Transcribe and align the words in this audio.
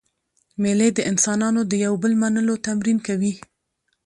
مېلې 0.61 0.89
د 0.93 0.99
انسانانو 1.11 1.61
د 1.65 1.73
یو 1.85 1.93
بل 2.03 2.13
منلو 2.21 2.55
تمرین 2.67 2.97
کوي. 3.07 3.33